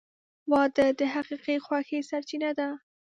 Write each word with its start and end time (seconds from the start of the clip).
•واده 0.51 0.85
د 0.99 1.01
حقیقي 1.13 1.55
خوښۍ 1.65 1.99
سرچینه 2.09 2.51
ده. 2.59 2.69